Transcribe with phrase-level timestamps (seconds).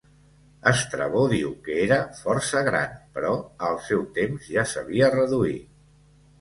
[0.69, 3.35] Estrabó diu que era força gran però
[3.69, 5.73] al seu temps ja s'havia reduït.